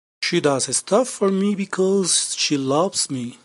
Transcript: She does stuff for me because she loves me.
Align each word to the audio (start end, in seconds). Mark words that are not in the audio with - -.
She 0.23 0.41
does 0.41 0.75
stuff 0.75 1.07
for 1.07 1.29
me 1.29 1.53
because 1.53 2.33
she 2.35 2.57
loves 2.57 3.11
me. 3.11 3.37